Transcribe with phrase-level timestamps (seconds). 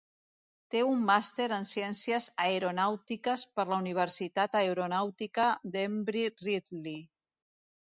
[0.75, 6.99] Té un màster en ciències aeronàutiques per la Universitat Aeronàutica d'Embry-Riddle.